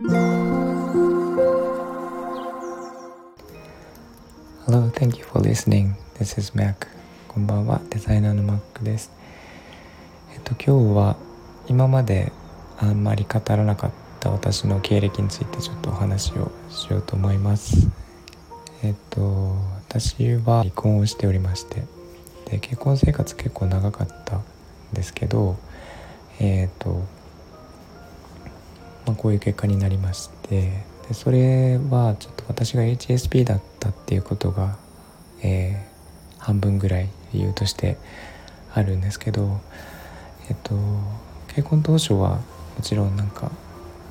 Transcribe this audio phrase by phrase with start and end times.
[0.00, 0.14] Hello,
[4.90, 5.96] thank you for listening.
[6.20, 6.86] This is Mac.
[7.26, 9.10] こんばんは、デザイナーの Mac です。
[10.32, 11.16] えっと、今日は
[11.66, 12.30] 今まで
[12.78, 13.90] あんまり語らなかっ
[14.20, 17.88] た私の経歴についてちょっとお話をしようと思います。
[18.84, 19.56] えっと、
[19.88, 21.82] 私は離婚をしておりまして、
[22.48, 24.44] で結婚生活結構長かったん
[24.92, 25.56] ですけど、
[26.38, 27.02] えっと、
[29.08, 34.76] まあ、こういう結果になりましてでそれはちょっと私が HSP だったっていうことが、
[35.42, 37.96] えー、半分ぐらい理由として
[38.74, 39.60] あるんですけど、
[40.50, 40.74] えっと、
[41.54, 42.36] 結婚当初は
[42.76, 43.50] もちろんなんか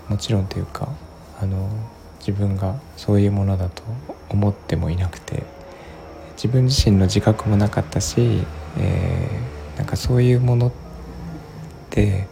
[0.09, 0.89] もちろんというか
[1.39, 1.70] あの
[2.20, 3.84] 自分がそういうものだと
[4.30, 5.44] 思ってもいなくて
[6.31, 8.41] 自分自身の自覚もなかったし、
[8.80, 10.72] えー、なんかそういうものっ
[11.91, 12.27] て、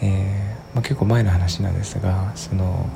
[0.00, 0.41] えー
[0.74, 2.86] まあ、結構前の話なんですがその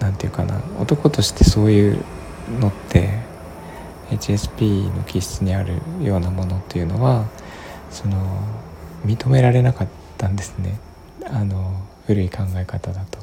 [0.00, 2.04] 何て言うかな男としてそういう
[2.60, 3.18] のって
[4.10, 7.26] HSP の気質にあるようなものっていうのは
[7.90, 8.16] その
[9.06, 10.78] 認められなかったんですね
[11.26, 13.18] あの古い考え方だと。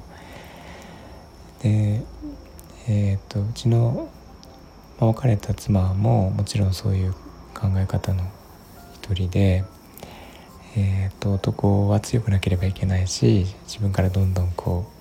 [1.61, 2.01] で
[2.91, 4.09] えーと、うちの、
[4.99, 7.13] ま、別れた妻ももちろんそういう
[7.53, 8.23] 考え方の
[8.95, 9.63] 一人で、
[10.75, 14.99] えーと男は強くなければいけないし自分からどんどんこう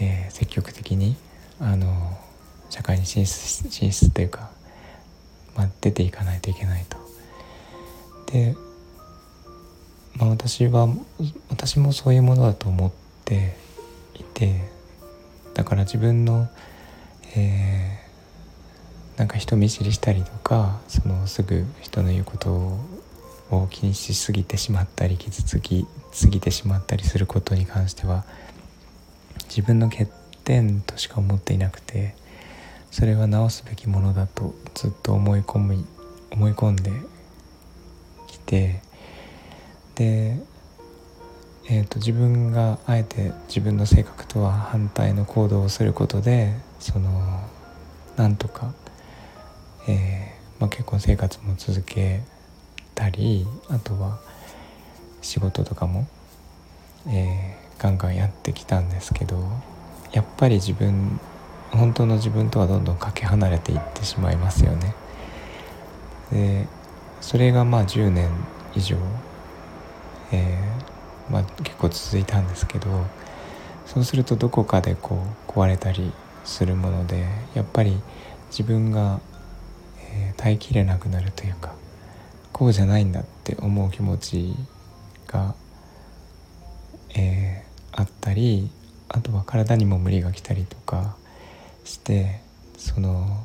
[0.00, 1.16] えー、積極的に
[1.60, 2.18] あの
[2.70, 4.50] 社会に進出進出というか、
[5.56, 6.98] まあ、出ていかないといけないと。
[8.32, 8.56] で、
[10.16, 10.88] まあ、私は
[11.48, 12.92] 私もそういうものだと思っ
[13.24, 13.56] て
[14.14, 14.68] いて
[15.54, 16.48] だから自分の、
[17.36, 22.80] えー、なんか人見知りしたりとかそのすぐ人の言うことを
[23.50, 28.24] を気にしすぎてしまったり傷つきすぎてしまったりすることに関しては
[29.48, 30.08] 自分の欠
[30.44, 32.14] 点としか思っていなくて
[32.90, 35.84] それは直すべきものだとずっと思い込み
[36.30, 36.90] 思い込んで
[38.26, 38.80] きて
[39.94, 40.36] で、
[41.68, 47.40] えーと、自分があえて自分の性格とは反対の行動をすることでその
[48.16, 48.72] なんとか、
[49.88, 52.22] えー、まあ、結婚生活も続け
[52.94, 54.18] たりあとは
[55.22, 56.06] 仕事とかも、
[57.08, 59.36] えーガンガンやってきたんですけど
[60.12, 61.20] やっぱり自分
[61.70, 64.94] 本当の自分とはどんどんかけ離れていってしまいますよね。
[66.30, 66.66] で
[67.20, 68.30] それがまあ10年
[68.74, 68.96] 以上、
[70.32, 72.88] えー、まあ、結構続いたんですけど
[73.86, 76.12] そうするとどこかでこう壊れたり
[76.44, 78.00] するものでやっぱり
[78.50, 79.20] 自分が、
[80.12, 81.74] えー、耐えきれなくなるというか
[82.54, 84.54] こうじゃないんだって思う気持ち
[85.26, 85.56] が、
[87.16, 88.70] えあったり
[89.08, 91.16] あとは体にも無理が来たりとか
[91.84, 92.40] して
[92.76, 93.44] その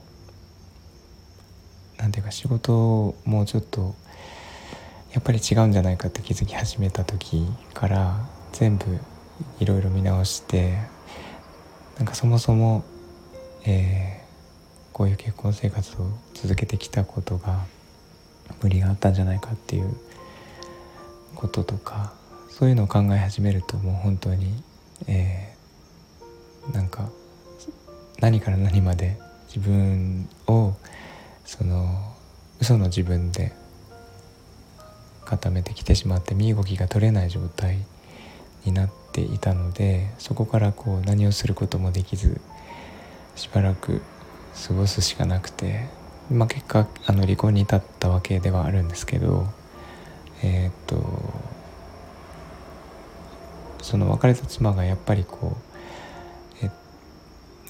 [1.98, 3.96] 何ていうか仕事をもうちょっと
[5.14, 8.86] やっぱり違うんじゃないかって気づき始めた時から全部
[9.60, 10.78] いろいろ見直して
[11.98, 12.84] なんかそもそも、
[13.66, 17.66] えー、こういう結婚生活を続けてきたことが
[18.62, 19.96] 無理があったんじゃないかっていう
[21.36, 22.14] こととか
[22.50, 24.62] そういうのを考え始めるともう本当に、
[25.08, 27.10] えー、なんか
[28.20, 29.18] 何から何まで
[29.48, 30.74] 自分を
[31.46, 32.14] その
[32.60, 33.54] 嘘の自分で
[35.26, 37.78] 固めてきてしまって身動きが取れない状態
[38.66, 42.42] になっていたのでそこからこう何をすることもできず
[43.36, 44.02] しばらく
[44.68, 45.88] 過ごすしかなくて、
[46.32, 49.48] まあ、結果あの離婚に至ったわけではあるんですけど
[50.44, 51.04] えー、っと
[53.82, 55.58] その別れた妻がやっぱりこ
[56.62, 56.72] うえ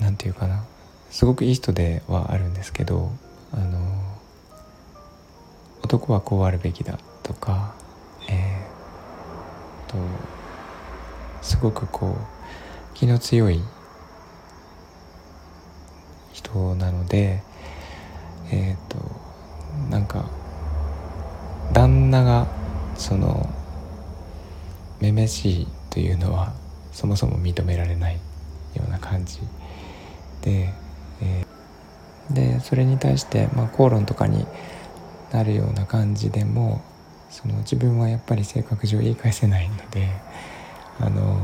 [0.03, 0.65] なんていうかな
[1.09, 3.11] すごくいい人ではあるんですけど
[3.53, 3.79] あの
[5.81, 7.73] 男はこうあるべきだとか
[8.27, 9.97] えー、と
[11.41, 13.61] すごくこう気の強い
[16.33, 17.41] 人なので
[18.51, 18.97] えっ、ー、と
[19.89, 20.25] なんか
[21.73, 22.47] 旦那が
[22.95, 23.49] その
[24.99, 26.53] めめしいというのは
[26.91, 28.15] そもそも認められない
[28.75, 29.39] ような感じ。
[30.41, 30.73] で、
[31.21, 34.45] えー、でそれに対して、まあ、口論とかに
[35.31, 36.81] なるような感じでも
[37.29, 40.09] その自分はやっぱり性格上言い返せないので
[40.99, 41.39] あの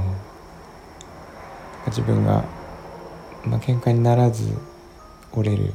[1.87, 2.43] 自分が、
[3.45, 4.57] まあ喧嘩にならず
[5.31, 5.71] 折れる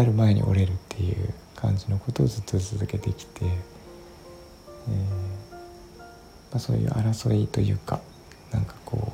[0.00, 3.50] なる前に折れるっていう感じのことをずっと続けてきて、えー
[5.52, 5.58] ま
[6.54, 8.00] あ、そういう争いというか
[8.50, 9.12] なんかこ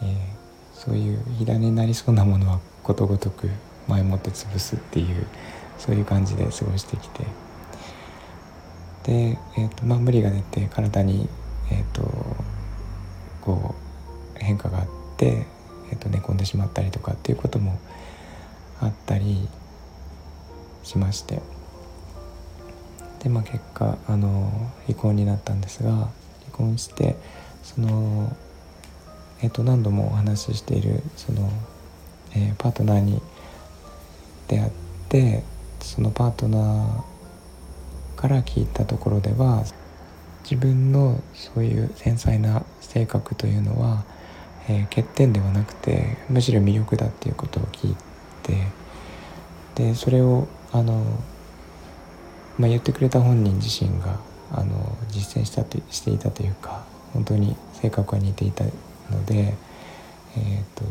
[0.00, 0.14] う、えー、
[0.72, 3.50] そういう火種になりそうなものはことごとく
[3.88, 5.26] 前もって潰すっていう
[5.76, 7.24] そういう感じで過ごしてきて
[9.02, 11.28] で、えーとまあ、無理が出て体に、
[11.72, 12.02] えーと、
[13.40, 13.74] こ
[14.36, 14.86] う変化があっ
[15.16, 15.46] て、
[15.90, 17.80] えーと寝込んでしまったりとかっていうことも
[18.80, 19.48] あったり
[20.86, 21.42] しまして。
[23.26, 24.52] で、まあ、結果あの
[24.86, 26.10] 離婚になったんですが離
[26.52, 27.16] 婚して
[27.62, 28.36] その、
[29.42, 31.50] えー、と何度もお話ししているその、
[32.36, 33.20] えー、パートナーに
[34.46, 34.70] 出会っ
[35.08, 35.42] て
[35.80, 39.64] そのパートナーから聞いたところでは
[40.48, 44.04] 自分のそういう繊細な性格というのは、
[44.68, 47.96] えー、欠点ではなくてむしろ魅力だっていうことを聞い
[48.44, 48.68] て
[49.76, 51.04] でそれをあの、
[52.58, 54.18] まあ、言ってくれた本人自身が
[54.52, 59.54] あの実践したとしていたというか本当に性格が似ていたので、
[60.36, 60.84] えーと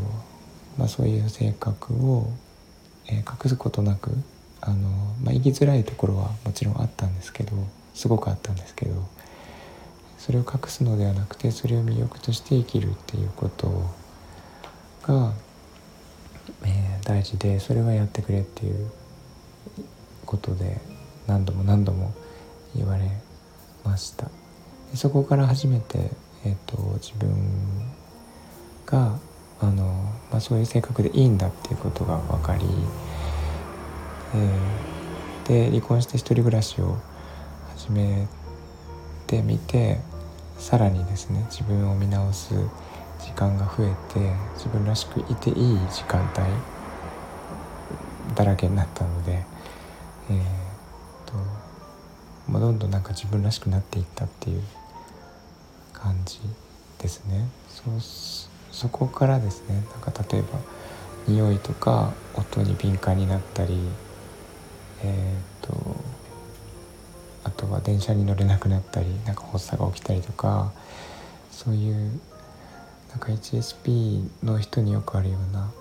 [0.77, 2.27] まあ、そういう性格を、
[3.07, 4.11] えー、隠すことなく
[4.61, 4.89] あの、
[5.23, 7.51] まあ、生きづらいところはもちろんあったんですけど
[7.93, 9.03] すごくあったんですけど
[10.17, 13.89] それを隠すのではなくてそれを魅力として生きるっていうこと
[15.03, 15.33] が、
[16.63, 18.91] えー、大事でそれはやってくれっていう
[20.25, 20.79] ことで
[21.27, 22.13] 何度も何度も
[22.75, 23.09] 言われ
[23.83, 24.29] ました。
[24.93, 26.11] そこから初めて、
[26.45, 27.29] えーと、自分
[28.85, 29.17] が
[29.59, 29.85] あの、
[30.31, 32.65] まあ、そういう性格でいいんだっていうことが分かり、
[34.35, 36.97] えー、で離婚して一人暮らしを
[37.75, 38.27] 始め
[39.27, 39.99] てみて
[40.57, 42.53] さらにですね自分を見直す
[43.25, 44.19] 時間が増えて
[44.53, 46.43] 自分らしくいていい時間帯
[48.35, 49.43] だらけになったので、
[50.29, 50.37] えー
[51.25, 51.33] と
[52.47, 54.61] まあ、どんどんなんか自分らしくなっていったっていう
[55.91, 56.39] 感じ
[56.99, 57.49] ですね。
[57.67, 57.83] そ
[58.71, 60.59] そこからですねなんか例えば
[61.27, 63.79] 匂いとか音に敏感になったり
[65.03, 65.95] えーと、と
[67.43, 70.71] あとは電車に乗れなくなったりなんか発作が起きたりとか
[71.51, 72.19] そういう
[73.15, 75.71] なんか HSP の人によくあるような、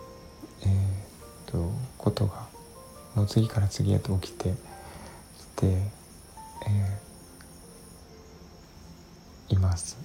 [0.62, 2.46] えーと、ことが
[3.16, 9.98] の次から次へと起きてきて、えー、います。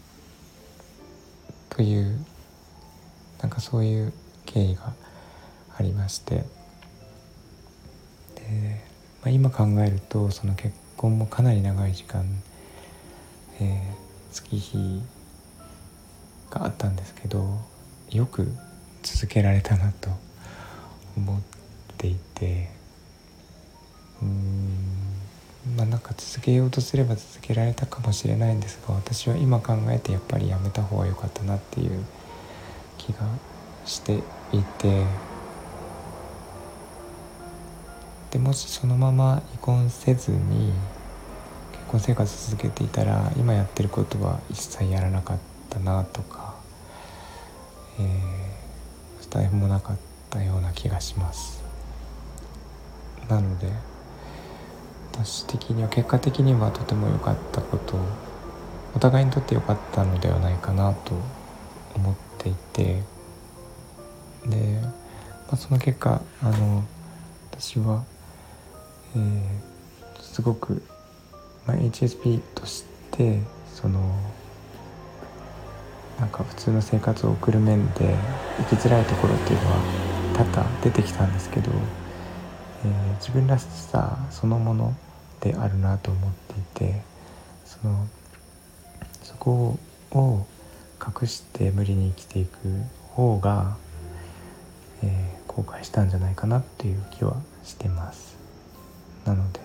[1.70, 2.18] という
[3.44, 4.12] なんかそういう
[4.48, 4.94] 経緯が
[5.78, 6.38] ありまして
[8.36, 8.84] で、
[9.22, 12.26] まあ、今考えるとその結婚もかなり長い時間、
[13.62, 15.04] えー、月日
[16.50, 17.60] があったんですけど
[18.12, 18.48] よく
[19.04, 20.10] 続けられたなと
[21.16, 21.42] 思っ
[21.98, 22.69] ていて
[24.22, 24.90] うん
[25.78, 32.04] まあなんか続けようとすれば続けられたかもしれないんですが私は今考えてやっぱりやめた方が良かったなっていう
[32.98, 33.19] 気が
[33.86, 34.18] して
[34.52, 35.04] いて
[38.31, 40.72] でもしそのまま離婚せずに
[41.72, 45.49] 結婚生活続けていたら今やってることは一切やらなかった。
[45.69, 46.56] ったなとか、
[48.00, 49.98] えー、スタイフもなかっ
[50.30, 51.63] たような気がします。
[53.30, 53.71] なので
[55.13, 57.98] 私的には結果的にはとても良かったこと
[58.95, 61.13] お互いにとって良かったのではないかなと
[61.95, 63.04] 思っていて
[64.48, 64.90] で、ま
[65.52, 66.83] あ、その結果あの
[67.52, 68.04] 私は、
[69.16, 70.81] えー、すごく、
[71.68, 73.42] まあ、HSP として
[73.76, 74.16] その
[76.19, 78.16] なんか普通の生活を送る面で
[78.69, 79.78] 生きづらいところっていうのは
[80.35, 81.71] 多々出てきたんですけど、
[82.83, 84.94] えー、自分らしさそのもの
[85.40, 86.31] であるなと思っ
[86.73, 87.02] ていて
[87.66, 88.07] その
[89.23, 89.78] そこ
[90.11, 90.45] を
[90.99, 92.57] 隠して無理に生きていく
[93.14, 93.78] 方が、
[95.02, 98.38] えー、後悔したんじゃないかなっていう気はしてます。
[99.26, 99.59] なので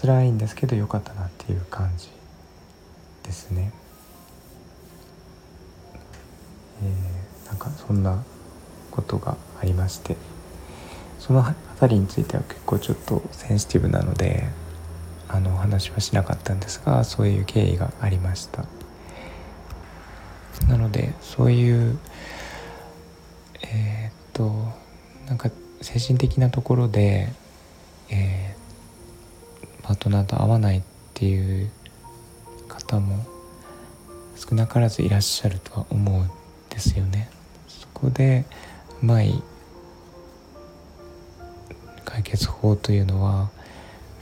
[0.00, 2.17] 辛いんですけど良かったなっていう感じ。
[3.28, 3.70] ですね。
[6.82, 8.24] えー、なんかそんな
[8.90, 10.16] ことがありまして
[11.18, 14.44] その辺りについては結構ちょっとセンシティブなので
[15.28, 18.64] あのお話はしなかったんですがそういう経緯がありました。
[20.66, 21.98] なのでそういう
[23.62, 24.50] えー、っと
[25.26, 25.50] なんか
[25.82, 27.28] 精神的なところで、
[28.08, 30.82] えー、パートナーと合わないっ
[31.14, 31.70] ていう
[32.88, 33.26] 方も
[34.34, 36.30] 少なからずいらっしゃるとは思うん
[36.70, 37.28] ですよね。
[37.68, 38.46] そこで
[39.02, 39.42] うまい
[42.04, 43.50] 解決法というのは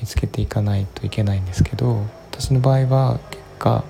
[0.00, 3.85] 見つけていかないといけないんですけど私の場合は結果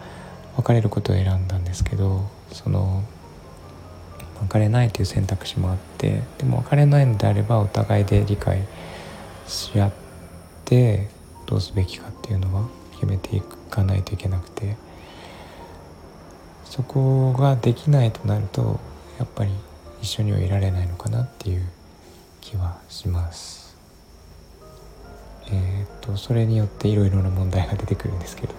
[0.57, 3.03] 別れることを選んだんですけどその
[4.43, 8.63] 別れないという選択肢もあってでも別れないのであればお互いで理解
[9.47, 9.93] し合っ
[10.65, 11.09] て
[11.47, 14.77] どうすべきかっていうのは決めていかないといけなくて
[16.65, 18.81] そこができないとなると
[19.19, 19.51] やっぱり
[20.03, 21.67] 一緒にはいられないのかなっていう
[22.41, 23.77] 気はします。
[25.49, 28.55] えー、っとそれによっていろいろな問題が出てくるんですけど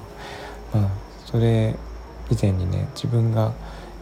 [0.73, 0.89] まあ
[1.25, 1.75] それ
[2.31, 3.53] 以前にね自分が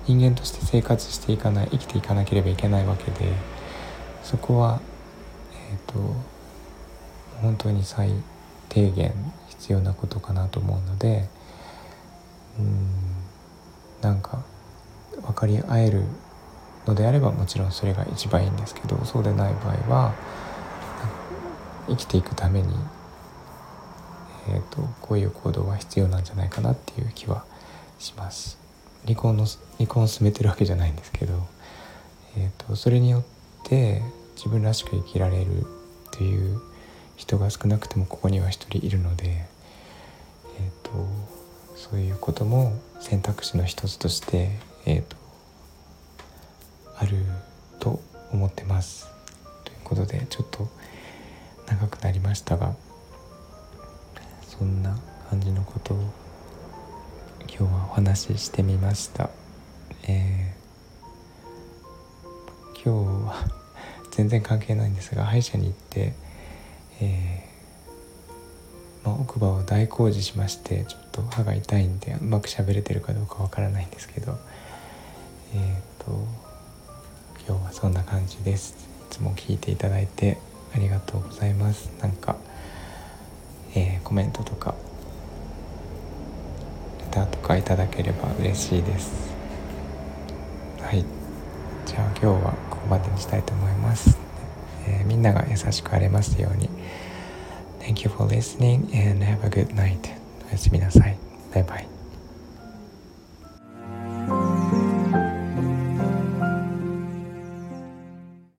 [0.06, 3.32] 人間として生活していかない生きていかなければいけないわけで
[4.24, 4.80] そこは
[5.72, 6.16] えっ、ー、と
[7.42, 8.12] 本当に最
[8.70, 9.14] 低限
[9.50, 11.28] 必要なことかなと思うので
[12.60, 12.90] うん
[14.02, 14.44] なんか
[15.22, 16.04] 分かり合える
[16.86, 20.14] のであればもちろんそれが一番いいんですけどそうでない場合は
[21.88, 22.74] 生きていくために、
[24.50, 27.46] えーと、こういう行動は必要なんじゃないかなっていう気は
[28.00, 28.58] します。
[29.06, 29.46] 離婚の
[29.78, 31.46] 離婚を進めてるわけじゃないんですけど、
[32.38, 33.24] えーと、それによっ
[33.66, 34.02] て
[34.36, 35.64] 自分らしく生きられるっ
[36.12, 36.60] ていう
[37.16, 40.92] 人が少なくてもここには一人いるので、えーと、
[41.76, 44.50] そういうことも選択肢の一つとして、
[44.86, 45.18] えー、と
[46.98, 47.18] ある
[47.80, 48.00] と
[48.32, 49.08] 思ってます。
[49.64, 50.68] ということでちょっと
[51.68, 52.76] 長くなりましたが
[54.48, 54.98] そんな
[55.30, 55.98] 感じのことを
[57.42, 59.30] 今日はお話ししてみました、
[60.08, 63.48] えー、今日は
[64.12, 66.14] 全然関係ないんですが歯医者に行って、
[67.02, 74.38] えー、まあ、奥歯を大工事しましてちょっと歯が痛いんでうまく喋れてるかどうかわからないんですけど
[75.54, 76.12] えっ、と
[77.48, 78.76] 今日はそんな感じです。
[79.12, 80.38] いつも聞いていただいて
[80.74, 81.90] ありがとうございます。
[82.02, 82.36] なんか、
[83.76, 84.74] えー、コメントとか
[87.00, 89.34] レタとかいただければ嬉しいです。
[90.82, 91.06] はい。
[91.86, 94.18] じゃあ今日はここまでにしたいと思います、
[94.88, 96.70] えー、みんなが優しくありますように
[97.80, 99.98] Thank you for listening and have a good night
[100.48, 101.18] おやすみなさい
[101.54, 101.95] バイバイ